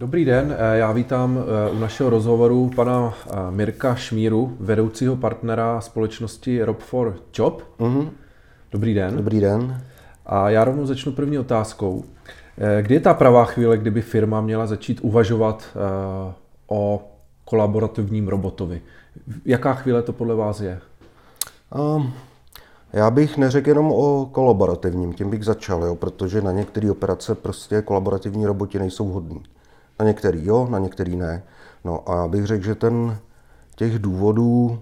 [0.00, 5.80] Dobrý den, eh, já vítám eh, u našeho rozhovoru pana eh, Mirka Šmíru, vedoucího partnera
[5.80, 7.62] společnosti Rob for Job.
[7.78, 8.08] Mm-hmm.
[8.72, 9.16] Dobrý den.
[9.16, 9.82] Dobrý den.
[10.26, 12.04] A já rovnou začnu první otázkou.
[12.82, 15.76] Kdy je ta pravá chvíle, kdyby firma měla začít uvažovat
[16.66, 17.02] o
[17.44, 18.82] kolaborativním robotovi?
[19.44, 20.80] Jaká chvíle to podle vás je?
[21.96, 22.12] Um,
[22.92, 27.82] já bych neřekl jenom o kolaborativním, tím bych začal, jo, protože na některé operace prostě
[27.82, 29.42] kolaborativní roboti nejsou vhodní.
[30.00, 31.42] Na některý jo, na některý ne.
[31.84, 33.18] No a já bych řekl, že ten
[33.76, 34.78] těch důvodů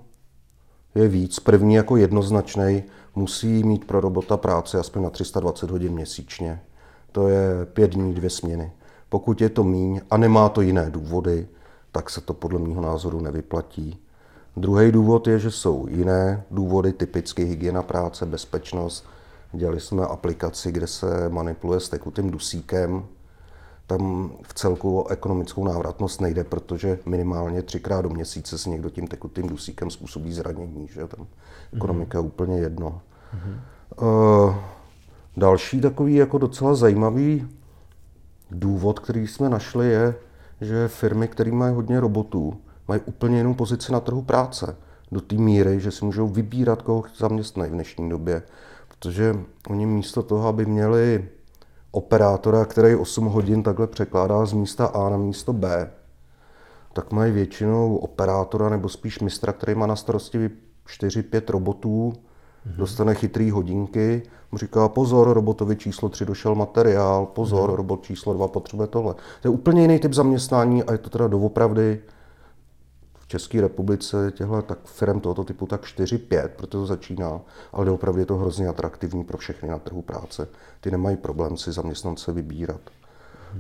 [0.95, 1.41] je víc.
[1.41, 6.61] První jako jednoznačný musí mít pro robota práce aspoň na 320 hodin měsíčně.
[7.13, 8.73] To je pět dní, dvě směny.
[9.09, 11.49] Pokud je to míň a nemá to jiné důvody,
[11.93, 14.01] tak se to podle mého názoru nevyplatí.
[14.59, 19.07] Druhý důvod je, že jsou jiné důvody, typicky hygiena práce, bezpečnost.
[19.53, 23.05] Dělali jsme aplikaci, kde se manipuluje s tekutým dusíkem.
[23.87, 29.07] Tam v celku o ekonomickou návratnost nejde, protože minimálně třikrát do měsíce si někdo tím
[29.07, 30.89] tekutým dusíkem způsobí zranění.
[30.89, 31.09] Že?
[31.09, 31.27] Tam
[31.73, 33.01] ekonomika je úplně jedno.
[33.35, 33.61] Mm-hmm.
[34.47, 34.55] Uh,
[35.37, 37.49] další takový jako docela zajímavý
[38.51, 40.15] důvod, který jsme našli, je,
[40.61, 42.57] že firmy, které mají hodně robotů,
[42.89, 44.77] mají úplně jinou pozici na trhu práce.
[45.13, 48.43] Do té míry, že si můžou vybírat, koho zaměstnají v dnešní době.
[48.89, 49.37] Protože
[49.71, 51.29] oni místo toho, aby měli
[51.91, 55.91] operátora, který 8 hodin takhle překládá z místa A na místo B,
[56.93, 60.51] tak mají většinou operátora nebo spíš mistra, který má na starosti
[60.87, 62.77] 4-5 robotů, mm-hmm.
[62.77, 64.23] dostane chytrý hodinky,
[64.53, 67.75] mu říká pozor, robotovi číslo 3 došel materiál, pozor, mm-hmm.
[67.75, 69.15] robot číslo 2 potřebuje tohle.
[69.15, 72.01] To je úplně jiný typ zaměstnání a je to teda doopravdy
[73.29, 77.41] České republice těchto tak firm tohoto typu tak 4-5, protože to začíná,
[77.73, 80.49] ale opravdu je to hrozně atraktivní pro všechny na trhu práce.
[80.81, 82.81] Ty nemají problém si zaměstnance vybírat.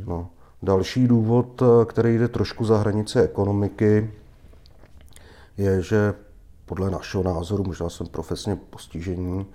[0.06, 0.30] No.
[0.62, 4.10] Další důvod, který jde trošku za hranice ekonomiky,
[5.56, 6.14] je, že
[6.66, 9.46] podle našeho názoru, možná jsem profesně postižení,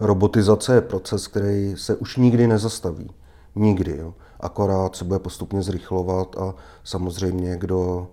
[0.00, 3.10] robotizace je proces, který se už nikdy nezastaví.
[3.54, 3.96] Nikdy.
[3.96, 4.14] Jo.
[4.40, 8.08] Akorát se bude postupně zrychlovat a samozřejmě, kdo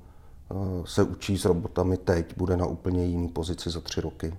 [0.86, 4.34] se učí s robotami teď, bude na úplně jiný pozici za tři roky.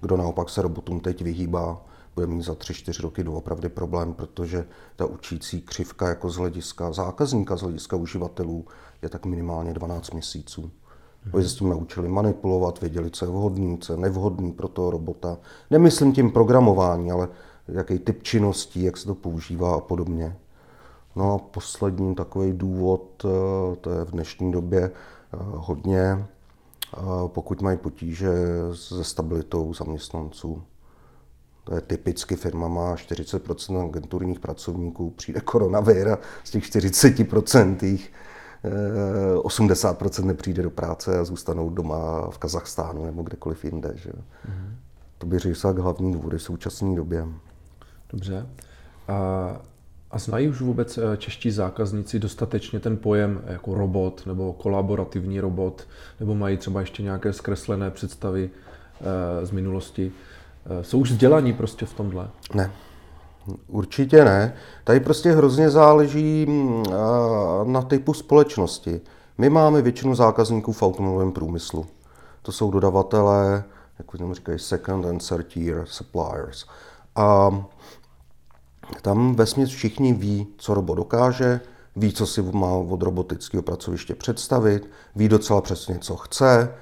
[0.00, 1.82] Kdo naopak se robotům teď vyhýbá,
[2.14, 6.92] bude mít za tři, čtyři roky doopravdy problém, protože ta učící křivka jako z hlediska
[6.92, 8.64] zákazníka, z hlediska uživatelů
[9.02, 10.70] je tak minimálně 12 měsíců.
[11.32, 14.90] Oni se s tím naučili manipulovat, věděli, co je vhodný, co je nevhodný pro toho
[14.90, 15.38] robota.
[15.70, 17.28] Nemyslím tím programování, ale
[17.68, 20.36] jaký typ činností, jak se to používá a podobně.
[21.16, 24.90] No a poslední takový důvod, eh, to je v dnešní době,
[25.40, 28.30] hodně, eh, pokud mají potíže
[28.72, 30.62] se stabilitou zaměstnanců.
[31.64, 38.12] To je typicky firma má 40% agenturních pracovníků, přijde koronavir a z těch 40% jich
[39.42, 43.92] 80% nepřijde do práce a zůstanou doma v Kazachstánu nebo kdekoliv jinde.
[43.94, 44.10] Že?
[44.10, 44.74] Mm-hmm.
[45.18, 47.26] To by řekl hlavní důvody v současné době.
[48.10, 48.46] Dobře.
[49.08, 49.16] A
[50.16, 55.86] a znají už vůbec eh, čeští zákazníci dostatečně ten pojem jako robot nebo kolaborativní robot,
[56.20, 60.12] nebo mají třeba ještě nějaké zkreslené představy eh, z minulosti?
[60.66, 62.28] Eh, jsou už vzdělaní prostě v tomhle?
[62.54, 62.72] Ne,
[63.68, 64.54] určitě ne.
[64.84, 66.84] Tady prostě hrozně záleží mm,
[67.64, 69.00] na typu společnosti.
[69.38, 71.86] My máme většinu zákazníků v automobilovém průmyslu.
[72.42, 73.64] To jsou dodavatelé,
[73.98, 76.64] jak tomu říkají, second and third tier suppliers.
[77.16, 77.50] A
[79.02, 81.60] tam vesměs všichni ví, co robot dokáže,
[81.96, 86.74] ví, co si má od robotického pracoviště představit, ví docela přesně, co chce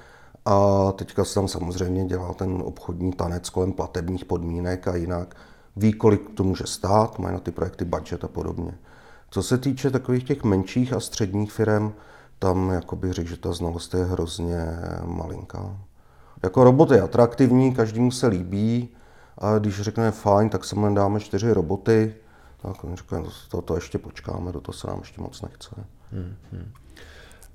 [0.45, 5.35] a teďka se tam samozřejmě dělá ten obchodní tanec kolem platebních podmínek a jinak.
[5.77, 8.79] Ví, kolik to může stát, mají na ty projekty budget a podobně.
[9.31, 11.93] Co se týče takových těch menších a středních firm,
[12.39, 14.67] tam jako bych řekl, že ta znalost je hrozně
[15.05, 15.77] malinká.
[16.43, 18.89] Jako robot je atraktivní, každému se líbí,
[19.39, 22.15] a když řekneme fajn, tak se dáme čtyři roboty,
[22.63, 25.71] tak on říká, to, to ještě počkáme, do toho se nám ještě moc nechce.
[26.13, 26.73] Hmm, hmm.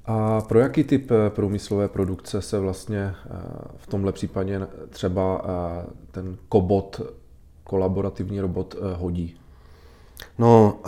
[0.05, 3.37] A pro jaký typ eh, průmyslové produkce se vlastně eh,
[3.77, 7.01] v tomhle případě třeba eh, ten kobot,
[7.63, 9.35] kolaborativní robot, hodí?
[10.37, 10.79] No,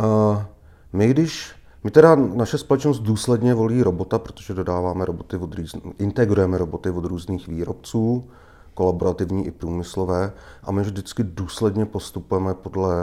[0.93, 5.55] my když my teda naše společnost důsledně volí robota, protože dodáváme roboty od
[5.99, 8.29] integrujeme roboty od různých výrobců,
[8.73, 10.31] kolaborativní i průmyslové
[10.63, 12.95] a my vždycky důsledně postupujeme podle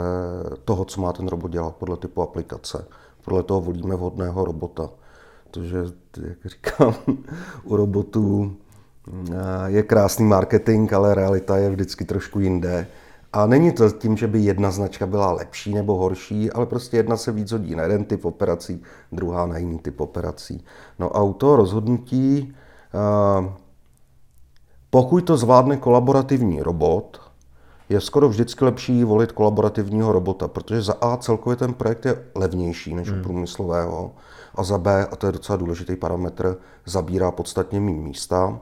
[0.65, 2.85] toho, co má ten robot dělat, podle typu aplikace.
[3.25, 4.89] Podle toho volíme vhodného robota.
[5.51, 5.77] Protože,
[6.17, 6.95] jak říkám,
[7.63, 8.55] u robotů
[9.07, 9.35] eh,
[9.65, 12.87] je krásný marketing, ale realita je vždycky trošku jinde.
[13.33, 17.17] A není to tím, že by jedna značka byla lepší nebo horší, ale prostě jedna
[17.17, 20.65] se víc hodí na jeden typ operací, druhá na jiný typ operací.
[20.99, 22.55] No a u toho rozhodnutí,
[24.89, 27.21] pokud to zvládne kolaborativní robot,
[27.89, 32.93] je skoro vždycky lepší volit kolaborativního robota, protože za A celkově ten projekt je levnější
[32.95, 33.19] než hmm.
[33.19, 34.11] u průmyslového
[34.55, 38.59] a za B, a to je docela důležitý parametr, zabírá podstatně méně místa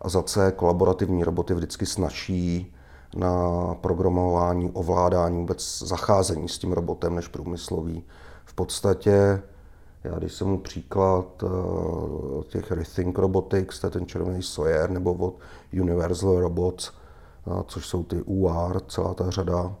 [0.00, 2.74] a za C kolaborativní robot je vždycky snažší
[3.16, 3.40] na
[3.80, 8.04] programování, ovládání, vůbec zacházení s tím robotem než průmyslový.
[8.44, 9.42] V podstatě,
[10.04, 15.14] já když jsem mu příklad uh, těch Rethink Robotics, to je ten červený Sawyer, nebo
[15.14, 15.38] od
[15.72, 16.92] Universal Robots,
[17.46, 19.74] uh, což jsou ty UR, celá ta řada,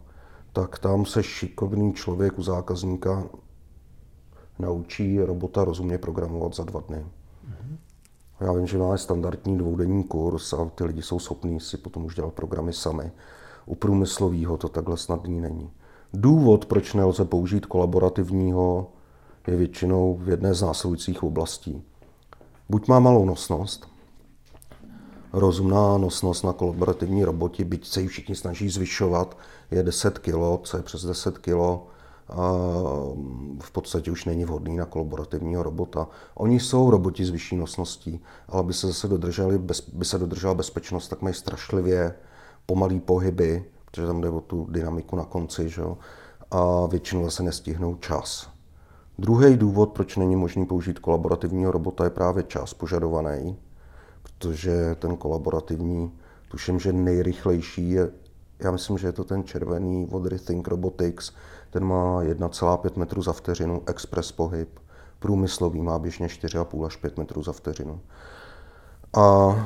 [0.52, 3.24] tak tam se šikovný člověk u zákazníka
[4.58, 6.96] naučí robota rozumně programovat za dva dny.
[6.96, 7.76] Mm-hmm.
[8.40, 12.14] Já vím, že máme standardní dvoudenní kurz a ty lidi jsou schopní si potom už
[12.14, 13.12] dělat programy sami.
[13.66, 15.70] U průmyslového to takhle snadný není.
[16.12, 18.86] Důvod, proč nelze použít kolaborativního,
[19.46, 21.82] je většinou v jedné z následujících oblastí.
[22.68, 23.88] Buď má malou nosnost,
[25.32, 29.38] rozumná nosnost na kolaborativní roboti, byť se ji všichni snaží zvyšovat,
[29.70, 31.80] je 10 kg, co je přes 10 kg,
[33.60, 36.08] v podstatě už není vhodný na kolaborativního robota.
[36.34, 39.58] Oni jsou roboti s vyšší nosností, ale by se zase dodrželi,
[39.92, 42.14] by se dodržela bezpečnost, tak mají strašlivě
[42.66, 45.82] pomalý pohyby, protože tam jde o tu dynamiku na konci, že?
[46.50, 48.53] a většinou se nestihnou čas.
[49.18, 53.56] Druhý důvod, proč není možný použít kolaborativního robota, je právě čas požadovaný,
[54.22, 56.12] protože ten kolaborativní,
[56.48, 58.10] tuším, že nejrychlejší je,
[58.58, 61.32] já myslím, že je to ten červený od Rethink Robotics,
[61.70, 64.80] ten má 1,5 metru za vteřinu, express pohyb.
[65.18, 68.00] Průmyslový má běžně 4,5 až 5 metrů za vteřinu.
[69.12, 69.56] A, a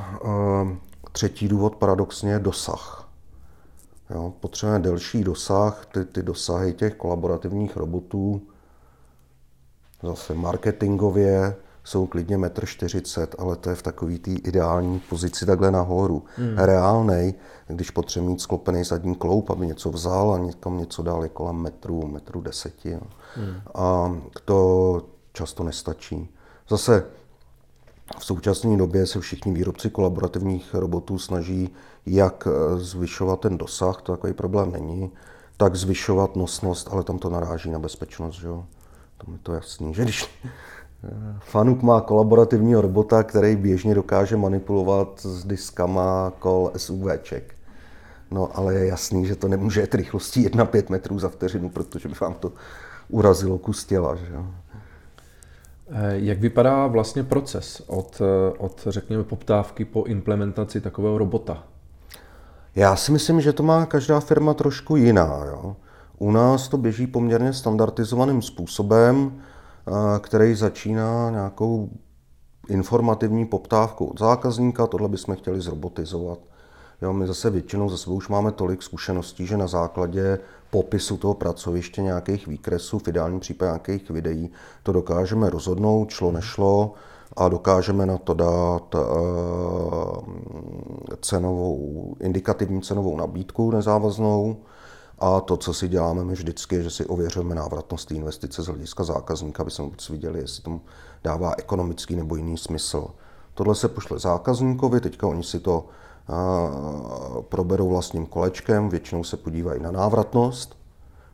[1.11, 3.09] třetí důvod paradoxně je dosah.
[4.09, 8.41] Jo, potřebujeme delší dosah, ty, ty dosahy těch kolaborativních robotů
[10.03, 15.71] zase marketingově jsou klidně 1,40 m, ale to je v takový té ideální pozici takhle
[15.71, 16.23] nahoru.
[16.35, 16.57] Hmm.
[16.57, 17.33] Reálnej,
[17.67, 21.55] když potřebuje mít sklopený zadní kloup, aby něco vzal a někam něco dál je kolem
[21.55, 22.91] metru, metru deseti.
[22.91, 23.01] Jo.
[23.35, 23.61] Hmm.
[23.75, 24.15] A
[24.45, 25.01] to
[25.33, 26.29] často nestačí.
[26.69, 27.05] Zase
[28.19, 31.69] v současné době se všichni výrobci kolaborativních robotů snaží
[32.05, 35.11] jak eh, zvyšovat ten dosah, to takový problém není,
[35.57, 38.35] tak zvyšovat nosnost, ale tam to naráží na bezpečnost.
[38.35, 38.65] Že jo?
[39.25, 40.29] Tam je to jasný, že když
[41.39, 47.55] Fanuk má kolaborativního robota, který běžně dokáže manipulovat s diskama kol SUVček.
[48.31, 52.15] No ale je jasný, že to nemůže jít rychlostí 1,5 metrů za vteřinu, protože by
[52.21, 52.51] vám to
[53.09, 54.15] urazilo kus těla.
[54.15, 54.25] Že?
[55.91, 61.63] Eh, jak vypadá vlastně proces od, eh, od, řekněme, poptávky po implementaci takového robota?
[62.75, 65.45] Já si myslím, že to má každá firma trošku jiná.
[65.45, 65.75] Jo?
[66.19, 69.41] U nás to běží poměrně standardizovaným způsobem
[70.19, 71.89] který začíná nějakou
[72.69, 76.39] informativní poptávkou od zákazníka, tohle bychom chtěli zrobotizovat.
[77.01, 80.39] Jo, my zase většinou za sebou už máme tolik zkušeností, že na základě
[80.71, 84.51] popisu toho pracoviště, nějakých výkresů, v ideálním případě nějakých videí,
[84.83, 86.93] to dokážeme rozhodnout, šlo, nešlo
[87.37, 89.01] a dokážeme na to dát uh,
[91.21, 94.57] cenovou, indikativní cenovou nabídku nezávaznou,
[95.19, 98.67] a to, co si děláme my vždycky, je, že si ověřujeme návratnost té investice z
[98.67, 100.81] hlediska zákazníka, aby jsme vůbec viděli, jestli tomu
[101.23, 103.07] dává ekonomický nebo jiný smysl.
[103.53, 105.85] Tohle se pošle zákazníkovi, teďka oni si to
[107.41, 110.77] proberou vlastním kolečkem, většinou se podívají na návratnost,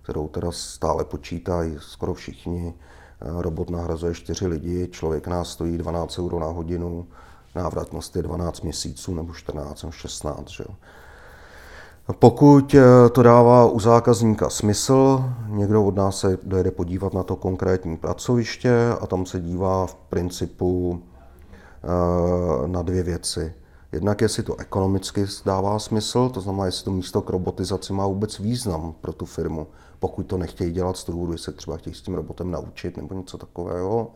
[0.01, 2.73] kterou teda stále počítají skoro všichni.
[3.21, 7.07] Robot nahrazuje čtyři lidi, člověk nás stojí 12 euro na hodinu,
[7.55, 10.49] návratnost je 12 měsíců nebo 14 nebo 16.
[10.49, 10.63] Že?
[12.13, 17.35] Pokud eh, to dává u zákazníka smysl, někdo od nás se dojede podívat na to
[17.35, 21.01] konkrétní pracoviště a tam se dívá v principu
[21.83, 23.53] eh, na dvě věci.
[23.91, 28.39] Jednak jestli to ekonomicky dává smysl, to znamená, jestli to místo k robotizaci má vůbec
[28.39, 29.67] význam pro tu firmu,
[29.99, 33.37] pokud to nechtějí dělat z důvodu, jestli třeba chtějí s tím robotem naučit nebo něco
[33.37, 34.11] takového.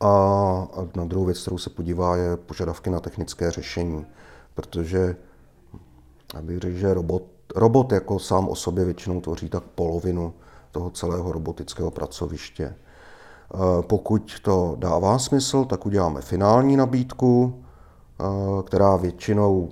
[0.00, 4.06] A na druhou věc, kterou se podívá, je požadavky na technické řešení,
[4.54, 5.16] protože
[6.34, 7.22] abych řekl, že robot,
[7.56, 10.34] robot jako sám o sobě většinou tvoří tak polovinu
[10.70, 12.64] toho celého robotického pracoviště.
[12.64, 12.74] E,
[13.82, 17.54] pokud to dává smysl, tak uděláme finální nabídku,
[18.20, 19.68] e, která většinou,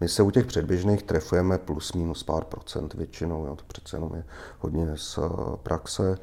[0.00, 4.14] my se u těch předběžných trefujeme plus minus pár procent většinou, jo, to přece jenom
[4.14, 4.24] je
[4.58, 5.20] hodně z e,
[5.62, 6.18] praxe.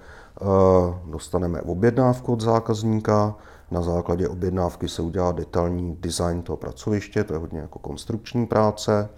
[1.05, 3.35] Dostaneme objednávku od zákazníka,
[3.71, 9.09] na základě objednávky se udělá detailní design toho pracoviště, to je hodně jako konstrukční práce.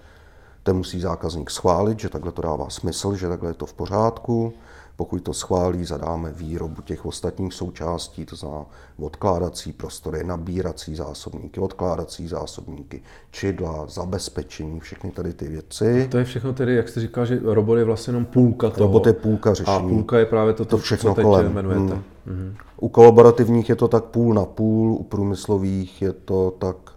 [0.63, 4.53] Ten musí zákazník schválit, že takhle to dává smysl, že takhle je to v pořádku.
[4.95, 8.65] Pokud to schválí, zadáme výrobu těch ostatních součástí, to znamená
[8.99, 13.01] odkládací prostory, nabírací zásobníky, odkládací zásobníky,
[13.31, 16.07] čidla, zabezpečení, všechny tady ty věci.
[16.11, 18.87] To je všechno tedy, jak jste říkal, že robot je vlastně jenom půlka toho.
[18.87, 19.77] Robot je půlka řešení.
[19.77, 21.45] A půlka je právě to, to všechno co teď kolem.
[21.51, 21.93] jmenujete.
[21.93, 22.03] Hmm.
[22.25, 22.55] Hmm.
[22.77, 26.92] U kolaborativních je to tak půl na půl, u průmyslových je to tak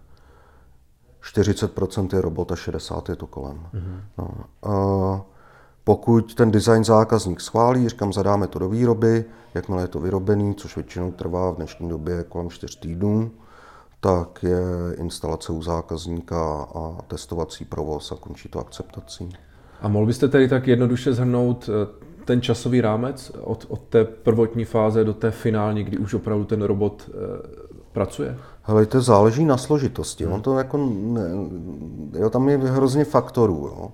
[1.33, 3.59] 40% je robot a 60% je to kolem.
[3.73, 4.01] Hmm.
[4.17, 4.29] No.
[4.63, 5.21] A
[5.83, 10.75] pokud ten design zákazník schválí, říkám, zadáme to do výroby, jakmile je to vyrobený, což
[10.75, 13.31] většinou trvá v dnešní době kolem 4 týdnů,
[13.99, 19.29] tak je instalace u zákazníka a testovací provoz a končí to akceptací.
[19.81, 24.65] A mohl byste tedy tak jednoduše zhrnout eh, ten časový rámec od, od té prvotní
[24.65, 27.13] fáze do té finální, kdy už opravdu ten robot e,
[27.91, 28.37] pracuje?
[28.67, 30.25] Hele, to záleží na složitosti.
[30.25, 30.33] Hmm.
[30.33, 31.21] On to jako, ne,
[32.19, 33.55] jo, tam je hrozně faktorů.
[33.55, 33.91] Jo.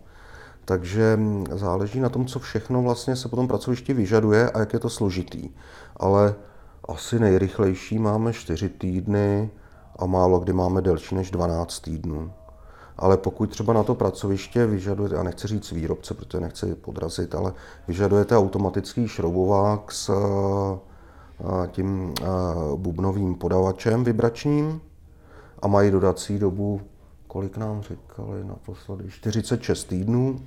[0.65, 1.19] Takže
[1.51, 5.49] záleží na tom, co všechno vlastně se potom pracovišti vyžaduje a jak je to složitý.
[5.97, 6.35] Ale
[6.87, 9.49] asi nejrychlejší máme 4 týdny
[9.99, 12.31] a málo kdy máme delší než 12 týdnů.
[12.97, 17.53] Ale pokud třeba na to pracoviště vyžadujete, a nechci říct výrobce, protože nechci podrazit, ale
[17.87, 20.11] vyžadujete automatický šroubovák s
[21.71, 22.13] tím
[22.75, 24.81] bubnovým podavačem vibračním
[25.61, 26.81] a mají dodací dobu,
[27.27, 30.39] kolik nám říkali naposledy, 46 týdnů,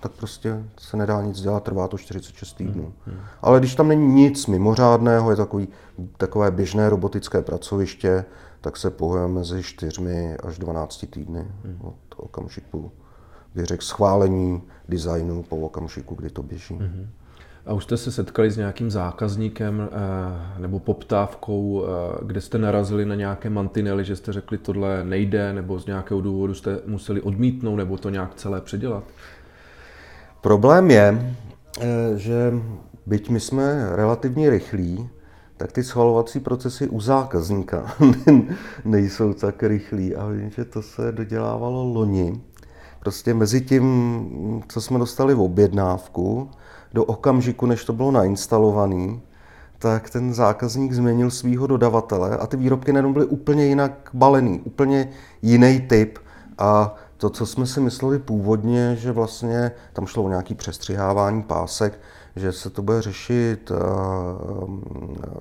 [0.00, 2.82] tak prostě se nedá nic dělat, trvá to 46 týdnů.
[2.82, 3.24] Hmm, hmm.
[3.42, 5.68] Ale když tam není nic mimořádného, je takový,
[6.16, 8.24] takové běžné robotické pracoviště,
[8.60, 11.78] tak se pohybujeme mezi 4 až 12 týdny hmm.
[11.80, 12.92] od okamžiku,
[13.54, 16.74] bych řekl, schválení designu po okamžiku, kdy to běží.
[16.74, 17.10] Hmm.
[17.66, 23.04] A už jste se setkali s nějakým zákazníkem eh, nebo poptávkou, eh, kde jste narazili
[23.04, 27.76] na nějaké mantinely, že jste řekli, tohle nejde, nebo z nějakého důvodu jste museli odmítnout,
[27.76, 29.04] nebo to nějak celé předělat?
[30.40, 31.34] Problém je,
[31.80, 31.84] eh,
[32.16, 32.52] že
[33.06, 35.08] byť my jsme relativně rychlí,
[35.56, 37.96] tak ty schvalovací procesy u zákazníka
[38.84, 40.16] nejsou tak rychlí.
[40.16, 42.40] A vím, že to se dodělávalo loni.
[43.00, 46.50] Prostě mezi tím, co jsme dostali v objednávku,
[46.94, 49.20] do okamžiku, než to bylo nainstalované,
[49.78, 55.08] tak ten zákazník změnil svého dodavatele a ty výrobky najednou byly úplně jinak balený, úplně
[55.42, 56.18] jiný typ.
[56.58, 61.98] A to, co jsme si mysleli původně, že vlastně tam šlo o nějaký přestřihávání pásek,
[62.36, 63.74] že se to bude řešit eh,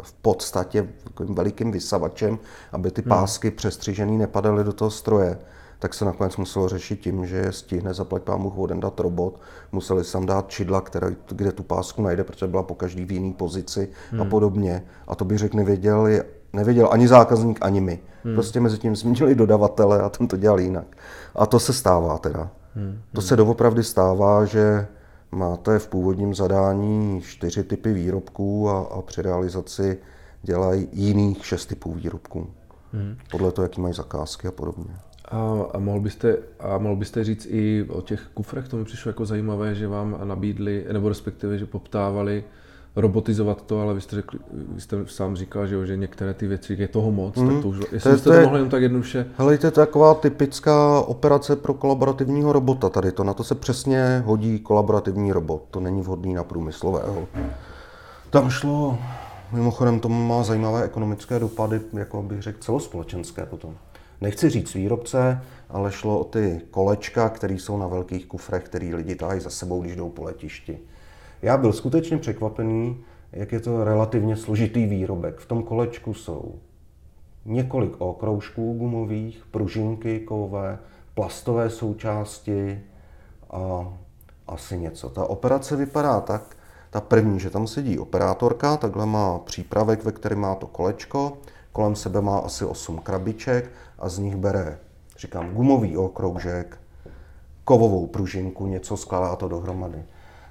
[0.02, 0.88] v podstatě
[1.20, 2.40] velikým vysavačem,
[2.72, 3.10] aby ty hmm.
[3.10, 5.38] pásky přestřižený nepadaly do toho stroje
[5.80, 9.40] tak se nakonec muselo řešit tím, že stihne zaplať pán Bůh dát robot,
[9.72, 13.34] museli sem dát čidla, které, kde tu pásku najde, protože byla po každý v jiné
[13.34, 14.22] pozici hmm.
[14.22, 14.84] a podobně.
[15.08, 16.08] A to bych řekl nevěděl,
[16.54, 18.00] nevěděl ani zákazník, ani my.
[18.24, 18.34] Hmm.
[18.34, 20.98] Prostě mezi tím změnili dodavatele a ten to dělal jinak.
[21.36, 22.50] A to se stává teda.
[22.76, 23.02] Hmm.
[23.14, 24.88] To se doopravdy stává, že
[25.32, 29.98] máte v původním zadání čtyři typy výrobků a, a při realizaci
[30.42, 32.48] dělají jiných šest typů výrobků.
[32.94, 33.16] Hmm.
[33.32, 34.96] Podle toho, jaký mají zakázky a podobně.
[35.32, 39.10] A, a, mohl byste, a mohl byste říct i o těch kufrech, to mi přišlo
[39.10, 42.44] jako zajímavé, že vám nabídli, nebo respektive, že poptávali
[42.96, 46.76] robotizovat to, ale vy jste, řekli, vy jste sám říkal, že, že některé ty věci,
[46.80, 47.46] je toho moc, mm.
[47.46, 47.62] tak mhm.
[47.62, 49.26] to už, jestli to, jste to, to mohli jen tak jednoduše...
[49.38, 54.24] Hele, to je taková typická operace pro kolaborativního robota tady to, na to se přesně
[54.26, 57.28] hodí kolaborativní robot, to není vhodný na průmyslového.
[58.30, 58.98] Tam šlo,
[59.52, 63.76] mimochodem to má zajímavé ekonomické dopady, jako bych řekl celospolečenské potom
[64.22, 69.16] nechci říct výrobce, ale šlo o ty kolečka, které jsou na velkých kufrech, který lidi
[69.16, 70.80] tahají za sebou, když jdou po letišti.
[71.42, 75.40] Já byl skutečně překvapený, jak je to relativně složitý výrobek.
[75.40, 76.56] V tom kolečku jsou
[77.46, 80.80] několik okroužků gumových, pružinky kovové,
[81.14, 82.82] plastové součásti
[83.52, 83.94] a
[84.48, 85.10] asi něco.
[85.10, 86.56] Ta operace vypadá tak,
[86.90, 91.38] ta první, že tam sedí operátorka, takhle má přípravek, ve kterém má to kolečko,
[91.72, 94.80] kolem sebe má asi 8 krabiček a z nich bere,
[95.18, 96.78] říkám, gumový okroužek,
[97.64, 100.04] kovovou pružinku, něco skládá to dohromady.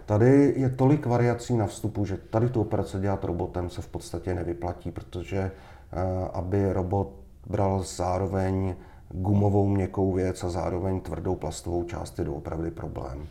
[0.06, 4.34] Tady je tolik variací na vstupu, že tady tu operaci dělat robotem se v podstatě
[4.34, 6.00] nevyplatí, protože eh,
[6.32, 7.08] aby robot
[7.46, 8.74] bral zároveň
[9.10, 13.26] gumovou měkkou věc a zároveň tvrdou plastovou část je doopravdy problém.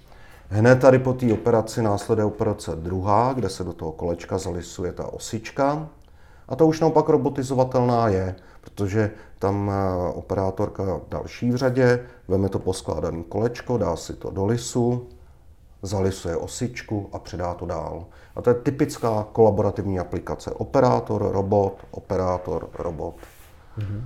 [0.50, 5.14] Hned tady po té operaci následuje operace druhá, kde se do toho kolečka zalisuje ta
[5.14, 5.90] osička.
[6.48, 12.60] A to už naopak robotizovatelná je, protože tam eh, operátorka další v řadě veme to
[12.60, 15.08] poskládané kolečko, dá si to do lisu,
[15.82, 18.06] zalisuje osičku a předá to dál.
[18.36, 20.52] A to je typická kolaborativní aplikace.
[20.52, 23.16] Operátor, robot, operátor, robot.
[23.80, 24.02] Mm-hmm.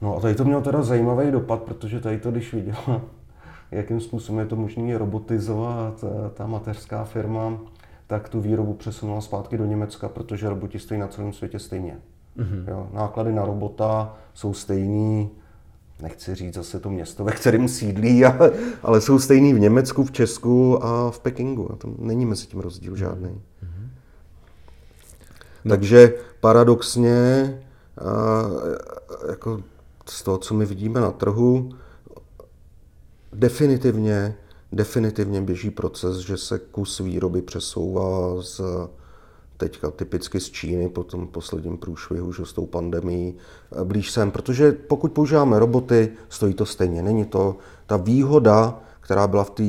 [0.00, 3.00] No a tady to mělo teda zajímavý dopad, protože tady to, když viděla
[3.70, 7.58] jakým způsobem je to možné robotizovat, ta mateřská firma,
[8.06, 11.98] tak tu výrobu přesunula zpátky do Německa, protože roboti stojí na celém světě stejně.
[12.38, 12.68] Mm-hmm.
[12.68, 15.30] Jo, náklady na robota jsou stejný,
[16.02, 20.12] nechci říct zase to město, ve kterém sídlí, ale, ale jsou stejný v Německu, v
[20.12, 21.72] Česku a v Pekingu.
[21.72, 23.28] A tam není mezi tím rozdíl žádný.
[23.30, 23.88] Mm-hmm.
[25.68, 27.14] Takže paradoxně,
[27.98, 28.04] a,
[29.30, 29.62] jako
[30.06, 31.70] z toho, co my vidíme na trhu,
[33.32, 34.34] definitivně,
[34.72, 38.60] definitivně běží proces, že se kus výroby přesouvá z
[39.56, 43.34] teďka typicky z Číny po tom posledním průšvihu, že s tou pandemí
[43.84, 47.02] blíž sem, protože pokud používáme roboty, stojí to stejně.
[47.02, 47.56] Není to
[47.86, 49.64] ta výhoda, která byla v té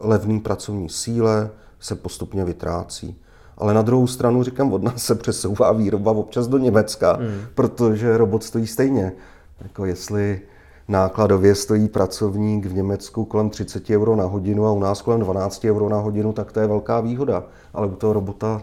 [0.00, 1.50] levné pracovní síle,
[1.80, 3.20] se postupně vytrácí.
[3.58, 7.40] Ale na druhou stranu, říkám, od nás se přesouvá výroba občas do Německa, mm.
[7.54, 9.12] protože robot stojí stejně.
[9.60, 10.40] Jako jestli
[10.88, 15.64] nákladově stojí pracovník v Německu kolem 30 euro na hodinu a u nás kolem 12
[15.64, 17.44] euro na hodinu, tak to je velká výhoda.
[17.74, 18.62] Ale u toho robota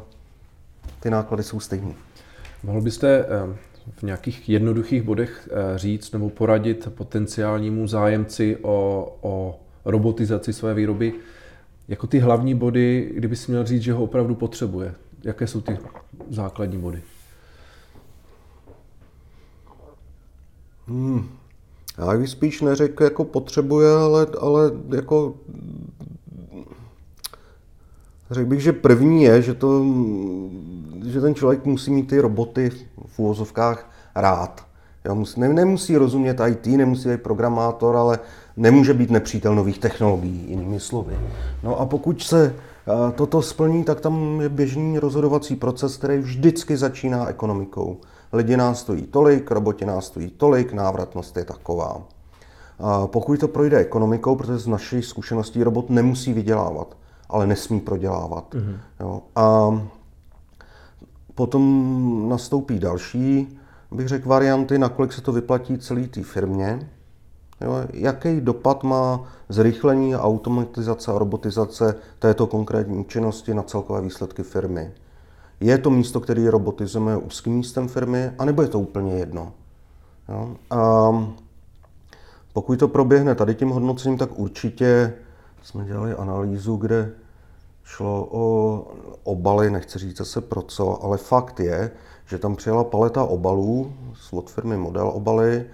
[0.99, 1.93] ty náklady jsou stejné.
[2.63, 3.55] Mohl byste eh,
[3.91, 11.13] v nějakých jednoduchých bodech eh, říct nebo poradit potenciálnímu zájemci o, o robotizaci své výroby,
[11.87, 14.95] jako ty hlavní body, kdyby si měl říct, že ho opravdu potřebuje?
[15.23, 15.77] Jaké jsou ty
[16.29, 17.01] základní body?
[20.87, 21.42] Hmm.
[21.97, 25.33] Já bych spíš neřekl, jako potřebuje, ale, ale jako
[28.33, 29.85] Řekl bych, že první je, že, to,
[31.05, 32.71] že ten člověk musí mít ty roboty
[33.07, 34.65] v úvozovkách rád.
[35.05, 38.19] Jo, musí, ne, nemusí rozumět IT, nemusí být programátor, ale
[38.57, 41.15] nemůže být nepřítel nových technologií, jinými slovy.
[41.63, 42.55] No a pokud se
[43.15, 47.97] toto splní, tak tam je běžný rozhodovací proces, který vždycky začíná ekonomikou.
[48.33, 52.01] Lidi nás stojí tolik, roboti nás stojí tolik, návratnost je taková.
[52.79, 56.95] A pokud to projde ekonomikou, protože z naší zkušeností robot nemusí vydělávat
[57.33, 58.53] ale nesmí prodělávat.
[58.53, 58.77] Mm-hmm.
[58.99, 59.21] Jo.
[59.35, 59.79] A
[61.35, 63.59] potom nastoupí další,
[63.91, 66.89] bych řekl, varianty, nakolik se to vyplatí celé té firmě.
[67.61, 67.73] Jo.
[67.93, 74.91] Jaký dopad má zrychlení, automatizace a robotizace této konkrétní činnosti na celkové výsledky firmy?
[75.63, 79.53] Je to místo, které robotizujeme úzkým místem firmy, anebo je to úplně jedno?
[80.29, 80.55] Jo.
[80.69, 81.09] A
[82.53, 85.13] pokud to proběhne tady tím hodnocením, tak určitě
[85.63, 87.11] jsme dělali analýzu, kde
[87.83, 88.87] šlo o
[89.23, 91.91] obaly, nechci říct zase pro co, ale fakt je,
[92.25, 93.93] že tam přijela paleta obalů
[94.31, 95.65] od firmy Model obaly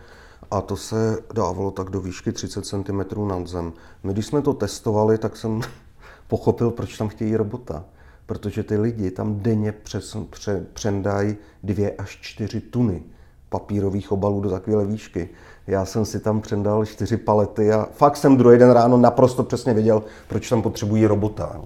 [0.52, 3.74] a to se dávalo tak do výšky 30 cm nad zem.
[4.04, 5.62] My když jsme to testovali, tak jsem
[6.28, 7.86] pochopil, proč tam chtějí robota.
[8.30, 13.04] Protože ty lidi tam denně přes, pře, přendají dvě až čtyři tuny
[13.50, 15.30] papírových obalů do takové výšky.
[15.68, 19.74] Já jsem si tam přendal čtyři palety a fakt jsem druhý den ráno naprosto přesně
[19.74, 21.62] věděl, proč tam potřebují robota.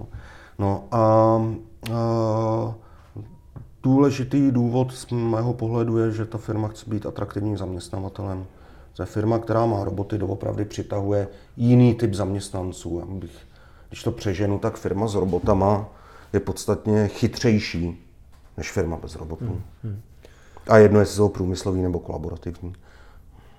[0.60, 0.98] No a,
[1.94, 2.76] a
[3.84, 8.46] důležitý důvod z mého pohledu je, že ta firma chce být atraktivním zaměstnavatelem.
[8.94, 13.00] To je firma, která má roboty, doopravdy přitahuje jiný typ zaměstnanců.
[13.00, 13.38] Já bych,
[13.90, 15.90] když to přeženu, tak firma s robotama
[16.34, 18.08] je podstatně chytřejší
[18.58, 19.46] než firma bez robotů.
[19.46, 20.02] Hmm, hmm.
[20.68, 22.74] A jedno, jestli jsou průmyslový nebo kolaborativní.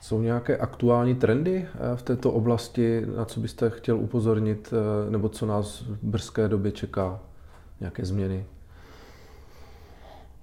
[0.00, 4.74] Jsou nějaké aktuální trendy eh, v této oblasti, na co byste chtěl upozornit,
[5.06, 7.20] eh, nebo co nás v brzké době čeká?
[7.80, 8.46] Nějaké změny?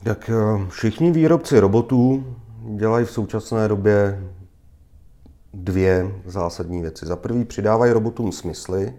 [0.04, 2.26] Tak eh, všichni výrobci robotů
[2.76, 4.24] dělají v současné době
[5.54, 7.06] dvě zásadní věci.
[7.06, 8.94] Za prvý přidávají robotům smysly,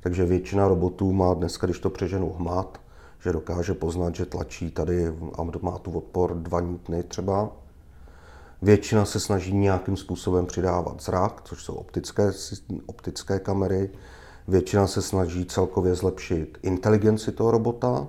[0.00, 2.80] takže většina robotů má dneska, když to přeženu hmat,
[3.24, 5.06] že dokáže poznat, že tlačí tady
[5.38, 7.50] a má tu odpor 2 newtony třeba.
[8.62, 12.32] Většina se snaží nějakým způsobem přidávat zrak, což jsou optické,
[12.86, 13.90] optické kamery.
[14.48, 18.08] Většina se snaží celkově zlepšit inteligenci toho robota,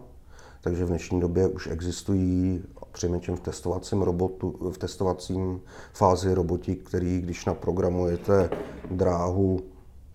[0.61, 2.63] takže v dnešní době už existují
[2.97, 5.61] přinejmenším v testovacím robotu, v testovacím
[5.93, 8.49] fázi roboti, který, když naprogramujete
[8.91, 9.59] dráhu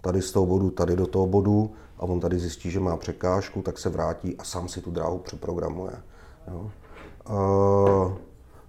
[0.03, 3.63] tady z toho bodu, tady do toho bodu a on tady zjistí, že má překážku,
[3.63, 5.93] tak se vrátí a sám si tu dráhu přeprogramuje.
[6.49, 6.71] Jo.
[7.31, 8.13] Uh,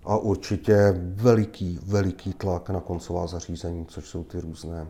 [0.06, 4.88] a určitě veliký, veliký tlak na koncová zařízení, což jsou ty různé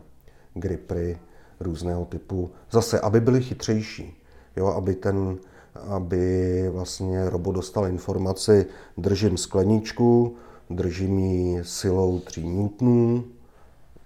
[0.54, 1.18] gripry
[1.60, 2.50] různého typu.
[2.70, 4.22] Zase, aby byly chytřejší,
[4.56, 5.38] jo, aby ten,
[5.74, 8.66] aby vlastně robot dostal informaci,
[8.98, 10.36] držím skleničku,
[10.70, 13.24] držím ji silou 3 Newtonů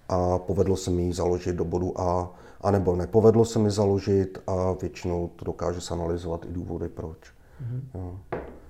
[0.09, 4.71] a povedlo se mi ji založit do bodu A, anebo nepovedlo se mi založit a
[4.71, 7.17] většinou to dokáže se analyzovat i důvody proč.
[7.17, 7.81] Mm-hmm.
[7.93, 8.19] Jo.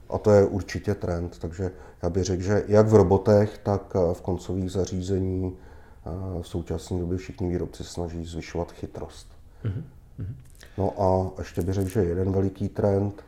[0.09, 1.71] A to je určitě trend, takže
[2.03, 5.57] já bych řekl, že jak v robotech, tak v koncových zařízení
[6.41, 9.27] v současné době všichni výrobci snaží zvyšovat chytrost.
[9.65, 9.83] Mm-hmm.
[10.77, 13.23] No a ještě bych řekl, že jeden veliký trend,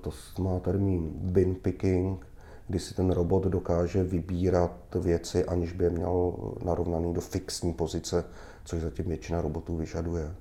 [0.00, 0.10] to
[0.42, 2.26] má termín bin picking,
[2.68, 8.24] kdy si ten robot dokáže vybírat věci, aniž by je měl narovnaný do fixní pozice,
[8.64, 10.34] což zatím většina robotů vyžaduje.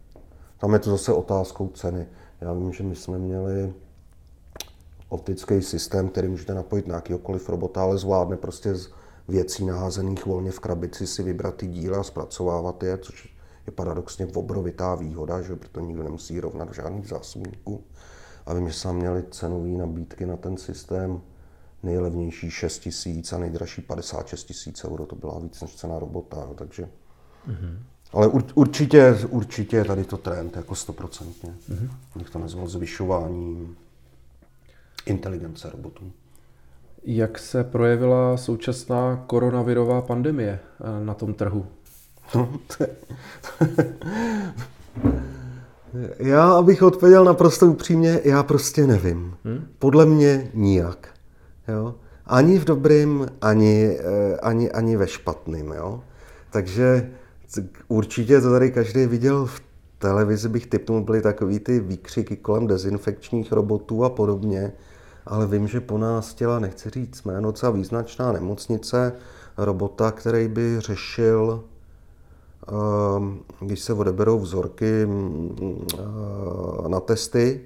[0.57, 2.07] Tam je to zase otázkou ceny.
[2.41, 3.73] Já vím, že my jsme měli
[5.09, 8.89] optický systém, který můžete napojit na jakýkoliv robota, ale zvládne prostě z
[9.27, 13.35] věcí naházených volně v krabici si vybrat ty díla a zpracovávat je, což
[13.67, 17.83] je paradoxně obrovitá výhoda, že proto nikdo nemusí rovnat žádných zásobníků.
[18.45, 21.21] A vím, že jsme měli cenové nabídky na ten systém,
[21.83, 26.89] nejlevnější 6 tisíc a nejdražší 56 tisíc euro, to byla víc než cena robota, takže...
[27.47, 27.77] Mm-hmm.
[28.13, 31.53] Ale ur, určitě, určitě je tady to trend, jako stoprocentně.
[31.69, 31.89] Mm-hmm.
[32.15, 33.77] Bych to nazval zvyšováním
[35.05, 36.11] inteligence robotů.
[37.03, 41.65] Jak se projevila současná koronavirová pandemie eh, na tom trhu?
[42.35, 42.59] No,
[46.19, 49.35] já, abych odpověděl naprosto upřímně, já prostě nevím.
[49.43, 49.67] Hmm?
[49.79, 51.12] Podle mě nijak.
[51.67, 51.95] Jo?
[52.25, 55.71] Ani v dobrým, ani, eh, ani, ani ve špatným.
[55.71, 56.03] Jo?
[56.51, 57.09] Takže
[57.87, 59.61] určitě to tady každý viděl v
[59.99, 64.73] televizi, bych typnul, byly takový ty výkřiky kolem dezinfekčních robotů a podobně
[65.25, 69.13] ale vím, že po nás těla, nechci říct jméno, docela význačná nemocnice,
[69.57, 71.63] robota, který by řešil,
[72.67, 77.61] ehm, když se odeberou vzorky mm, eh, na testy,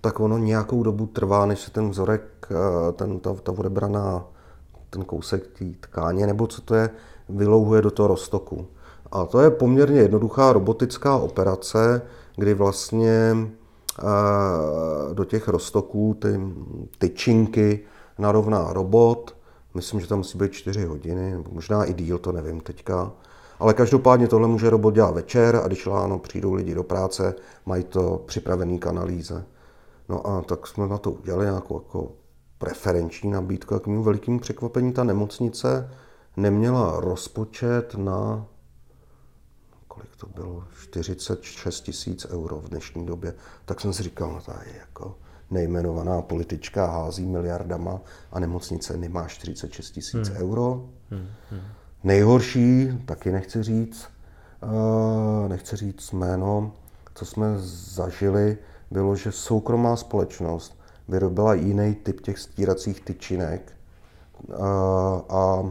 [0.00, 4.24] tak ono nějakou dobu trvá, než se ten vzorek, eh, ten, ta, ta odebraná,
[4.90, 6.90] ten kousek té tkáně, nebo co to je,
[7.28, 8.66] vylouhuje do toho roztoku.
[9.12, 12.02] A to je poměrně jednoduchá robotická operace,
[12.36, 13.36] kdy vlastně
[15.12, 16.40] do těch roztoků ty
[16.98, 17.80] tyčinky
[18.18, 19.36] narovná robot.
[19.74, 23.12] Myslím, že tam musí být 4 hodiny, nebo možná i díl, to nevím teďka.
[23.58, 27.34] Ale každopádně tohle může robot dělat večer a když ráno přijdou lidi do práce,
[27.66, 28.86] mají to připravený k.
[30.10, 32.12] No a tak jsme na to udělali nějakou jako
[32.58, 33.74] preferenční nabídku.
[33.74, 35.90] A k mému velikému překvapení ta nemocnice
[36.36, 38.46] neměla rozpočet na
[39.88, 44.50] kolik to bylo, 46 tisíc euro v dnešní době, tak jsem si říkal, no to
[44.50, 45.18] je jako
[45.50, 48.00] nejmenovaná politička hází miliardama
[48.32, 50.36] a nemocnice nemá 46 tisíc hmm.
[50.36, 50.88] euro.
[51.10, 51.28] Hmm.
[51.50, 51.60] Hmm.
[52.04, 54.08] Nejhorší, taky nechci říct,
[54.62, 56.72] uh, nechci říct jméno,
[57.14, 57.46] co jsme
[57.94, 58.58] zažili,
[58.90, 63.72] bylo, že soukromá společnost vyrobila jiný typ těch stíracích tyčinek
[64.48, 64.56] uh,
[65.28, 65.70] a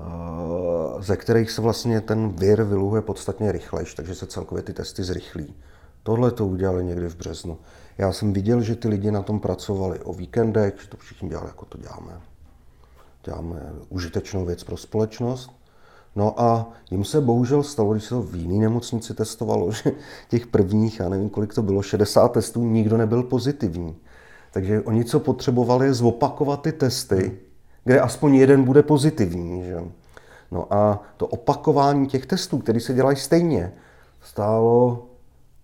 [0.00, 5.04] Eh, ze kterých se vlastně ten vir vyluhuje podstatně rychlejš, takže se celkově ty testy
[5.04, 5.54] zrychlí.
[6.02, 7.58] Tohle to udělali někdy v březnu.
[7.98, 11.48] Já jsem viděl, že ty lidi na tom pracovali o víkendech, že to všichni dělali,
[11.48, 12.20] jako to děláme.
[13.24, 15.50] Děláme užitečnou věc pro společnost.
[16.16, 19.92] No a jim se bohužel stalo, když se to v jiný nemocnici testovalo, že
[20.28, 23.96] těch prvních, já nevím, kolik to bylo, 60 testů, nikdo nebyl pozitivní.
[24.52, 27.38] Takže oni, co potřebovali, je zopakovat ty testy,
[27.84, 29.64] kde aspoň jeden bude pozitivní.
[29.64, 29.80] Že?
[30.50, 33.72] No a to opakování těch testů, které se dělají stejně,
[34.22, 35.06] stálo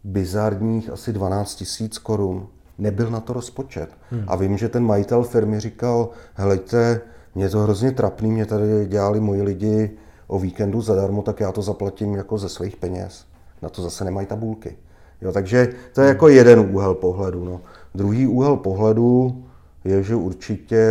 [0.05, 2.47] bizarních asi 12 tisíc korun.
[2.79, 3.91] Nebyl na to rozpočet.
[4.11, 4.25] Hmm.
[4.27, 7.01] A vím, že ten majitel firmy říkal, helejte,
[7.35, 9.91] mě to hrozně trapný, mě tady dělali moji lidi
[10.33, 13.25] o víkendu zadarmo, tak já to zaplatím jako ze svých peněz.
[13.63, 14.77] Na to zase nemají tabulky.
[15.21, 17.45] Jo, takže to je jako jeden úhel pohledu.
[17.45, 17.61] No.
[17.95, 19.45] Druhý úhel pohledu
[19.85, 20.87] je, že určitě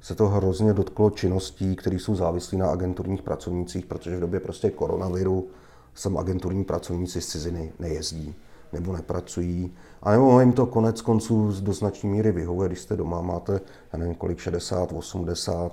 [0.00, 4.70] se to hrozně dotklo činností, které jsou závislé na agenturních pracovnících, protože v době prostě
[4.70, 5.48] koronaviru
[5.94, 8.34] sem agenturní pracovníci z ciziny nejezdí
[8.72, 9.74] nebo nepracují.
[10.02, 13.60] A nebo jim to konec konců do značné míry vyhovuje, když jste doma, máte,
[13.92, 15.70] já nevím kolik, 60, 80%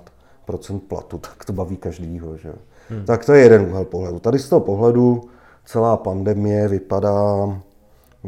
[0.88, 2.36] platu, tak to baví každýho.
[2.36, 2.54] Že?
[2.88, 3.04] Hmm.
[3.04, 4.18] Tak to je jeden úhel pohledu.
[4.18, 5.28] Tady z toho pohledu
[5.64, 7.60] celá pandemie vypadá,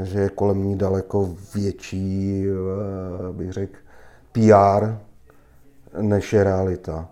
[0.03, 3.79] že je kolem ní daleko větší, eh, bych řekl,
[4.33, 4.97] PR,
[6.01, 7.09] než je realita.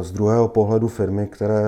[0.00, 1.64] Z druhého pohledu firmy, které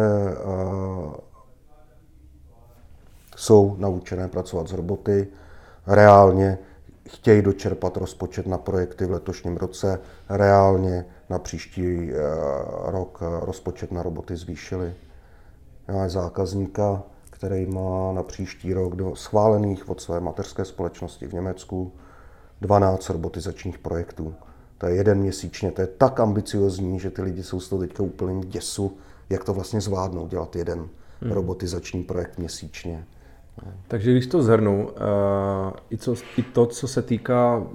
[3.37, 5.29] jsou naučené pracovat s roboty,
[5.87, 6.59] reálně
[7.09, 12.12] chtějí dočerpat rozpočet na projekty v letošním roce, reálně na příští
[12.85, 14.94] rok rozpočet na roboty zvýšili.
[16.07, 21.92] Zákazníka, který má na příští rok do schválených od své mateřské společnosti v Německu
[22.61, 24.35] 12 robotizačních projektů.
[24.79, 28.03] To je jeden měsíčně, to je tak ambiciozní, že ty lidi jsou z toho teďka
[28.03, 28.96] úplně děsu,
[29.31, 30.88] jak to vlastně zvládnou dělat jeden
[31.22, 31.33] hmm.
[31.33, 33.07] robotizační projekt měsíčně.
[33.88, 34.92] Takže když to zhrnu, uh,
[35.90, 37.66] i, co, i to, co se týká uh,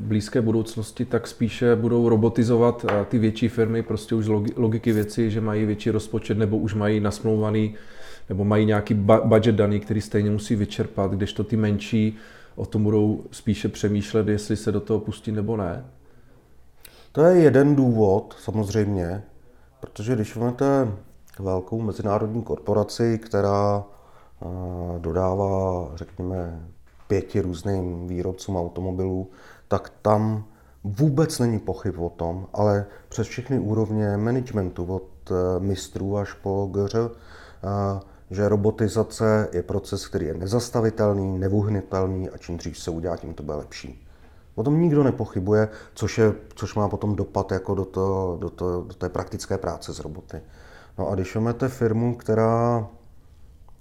[0.00, 5.30] blízké budoucnosti, tak spíše budou robotizovat eh, ty větší firmy prostě už z logiky věci,
[5.30, 7.74] že mají větší rozpočet nebo už mají nasmlouvaný
[8.28, 12.16] nebo mají nějaký budget daný, který stejně musí vyčerpat, kdežto ty menší
[12.56, 15.84] o tom budou spíše přemýšlet, jestli se do toho pustí nebo ne?
[17.12, 19.22] To je jeden důvod, samozřejmě,
[19.80, 20.92] protože když máte
[21.38, 23.99] velkou mezinárodní korporaci, která eh,
[24.98, 26.68] dodává, řekněme,
[27.06, 29.30] pěti různým výrobcům automobilů,
[29.68, 30.44] tak tam
[30.84, 36.68] vůbec není pochyb o tom, ale přes všechny úrovně managementu, od eh, mistrů až po
[36.72, 37.10] GŘ, eh,
[38.30, 43.42] že robotizace je proces, který je nezastavitelný, nevuhnitelný a čím dřív se udělá, tím to
[43.42, 44.06] bude lepší.
[44.54, 48.82] O tom nikdo nepochybuje, což, je, což má potom dopad jako do, to, do, to,
[48.82, 50.40] do té praktické práce s roboty.
[50.98, 52.88] No a když máte firmu, která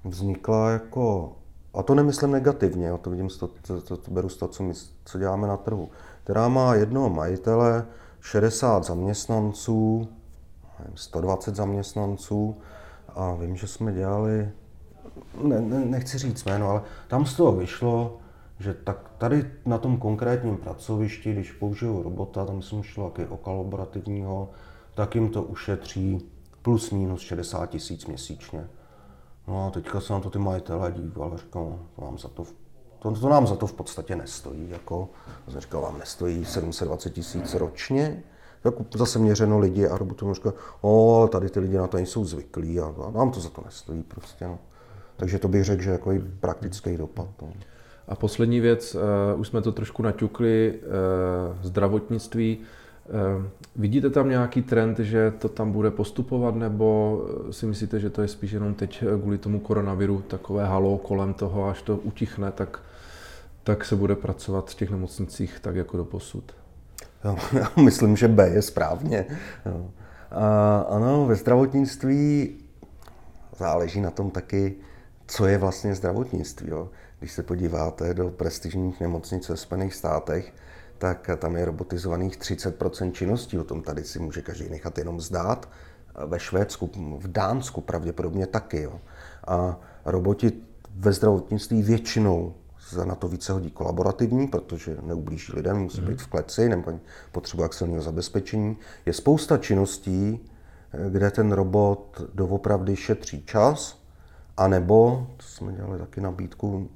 [0.09, 1.35] vznikla jako,
[1.73, 4.73] a to nemyslím negativně, to vidím, to, to, to, to beru z toho, co, my,
[5.05, 5.89] co děláme na trhu,
[6.23, 7.85] která má jednoho majitele,
[8.21, 10.07] 60 zaměstnanců,
[10.95, 12.57] 120 zaměstnanců
[13.15, 14.51] a vím, že jsme dělali,
[15.43, 18.17] ne, ne, nechci říct jméno, ale tam z toho vyšlo,
[18.59, 23.37] že tak tady na tom konkrétním pracovišti, když použiju robota, tam jsem šlo taky o
[23.37, 24.49] kolaborativního,
[24.93, 26.29] tak jim to ušetří
[26.61, 28.67] plus minus 60 tisíc měsíčně.
[29.49, 32.27] No a teďka se na to ty majitelé díval a říkal, no, to nám za
[32.27, 32.43] to,
[32.99, 34.69] to, to nám za to v podstatě nestojí.
[34.69, 35.09] Jako,
[35.49, 38.23] jsem říkal, vám nestojí 720 tisíc ročně,
[38.63, 42.79] jako zase měřeno lidi a robotům říkal, o, tady ty lidi na to nejsou zvyklí
[42.79, 44.47] a, a nám to za to nestojí prostě.
[44.47, 44.59] No.
[45.17, 47.27] Takže to bych řekl, že jako i praktický dopad.
[47.41, 47.53] No.
[48.07, 52.57] A poslední věc, uh, už jsme to trošku naťukli, uh, zdravotnictví.
[53.09, 53.45] Uh,
[53.75, 58.27] vidíte tam nějaký trend, že to tam bude postupovat, nebo si myslíte, že to je
[58.27, 62.79] spíš jenom teď kvůli tomu koronaviru takové halo kolem toho, až to utichne, tak,
[63.63, 66.53] tak se bude pracovat v těch nemocnicích tak jako do posud?
[67.53, 69.25] Já myslím, že B je správně.
[70.31, 72.55] A ano, ve zdravotnictví
[73.57, 74.75] záleží na tom taky,
[75.27, 76.69] co je vlastně zdravotnictví.
[76.69, 76.89] Jo.
[77.19, 80.53] Když se podíváte do prestižních nemocnic ve Spojených státech,
[80.99, 83.59] tak tam je robotizovaných 30% činností.
[83.59, 85.69] O tom tady si může každý nechat jenom zdát.
[86.25, 88.81] Ve Švédsku, v Dánsku pravděpodobně taky.
[88.81, 88.99] Jo.
[89.47, 90.51] A roboti
[90.95, 96.27] ve zdravotnictví většinou se na to více hodí kolaborativní, protože neublíží lidem, musí být v
[96.27, 96.99] kleci nebo
[97.31, 98.77] potřebuje akcelního zabezpečení.
[99.05, 100.39] Je spousta činností,
[101.09, 104.01] kde ten robot doopravdy šetří čas,
[104.57, 106.89] anebo, to jsme dělali taky nabídku,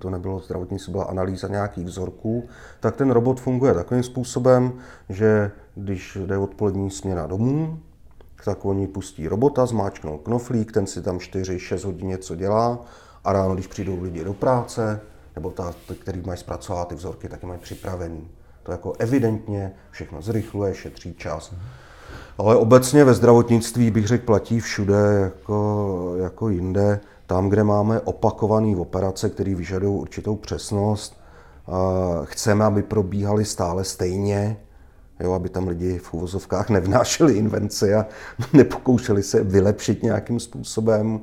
[0.00, 2.48] to nebylo zdravotnictví, byla analýza nějakých vzorků,
[2.80, 4.72] tak ten robot funguje takovým způsobem,
[5.08, 7.78] že když jde odpolední směna domů,
[8.44, 12.78] tak oni pustí robota, zmáčknou knoflík, ten si tam 4-6 hodin něco dělá
[13.24, 15.00] a ráno, když přijdou lidi do práce,
[15.34, 18.28] nebo ta, který mají zpracovat ty vzorky, taky mají připravený.
[18.62, 21.54] To jako evidentně všechno zrychluje, šetří čas.
[22.38, 27.00] Ale obecně ve zdravotnictví bych řekl, platí všude jako, jako jinde.
[27.30, 31.20] Tam, kde máme opakované operace, které vyžadují určitou přesnost,
[32.24, 34.56] chceme, aby probíhaly stále stejně,
[35.20, 38.06] jo, aby tam lidi v uvozovkách nevnášeli invenci a
[38.52, 41.20] nepokoušeli se vylepšit nějakým způsobem.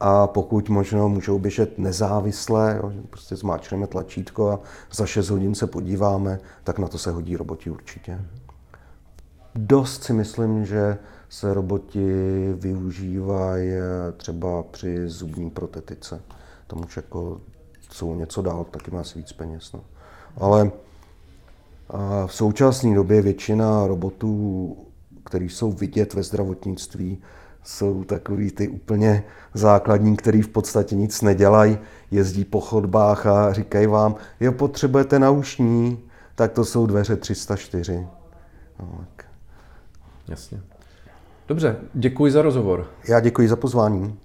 [0.00, 4.60] A pokud možno můžou běžet nezávisle, jo, prostě zmáčkneme tlačítko a
[4.92, 8.20] za 6 hodin se podíváme, tak na to se hodí roboti určitě.
[9.54, 12.08] Dost si myslím, že se roboti
[12.52, 13.70] využívají
[14.16, 16.20] třeba při zubní protetice.
[16.66, 17.40] Tam už jako
[17.90, 19.72] jsou něco dál, taky má asi víc peněz.
[19.72, 19.80] No.
[20.36, 20.70] Ale
[22.26, 24.76] v současné době většina robotů,
[25.24, 27.22] které jsou vidět ve zdravotnictví,
[27.64, 31.78] jsou takový ty úplně základní, který v podstatě nic nedělají,
[32.10, 35.98] jezdí po chodbách a říkají vám, jo, potřebujete naušní,
[36.34, 38.06] tak to jsou dveře 304.
[38.80, 39.26] No, tak.
[40.28, 40.60] Jasně.
[41.48, 42.86] Dobře, děkuji za rozhovor.
[43.08, 44.18] Já děkuji za pozvání.